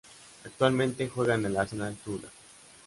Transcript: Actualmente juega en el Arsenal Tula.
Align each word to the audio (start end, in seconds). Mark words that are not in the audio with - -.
Actualmente 0.45 1.09
juega 1.13 1.35
en 1.35 1.45
el 1.45 1.55
Arsenal 1.57 1.95
Tula. 2.03 2.27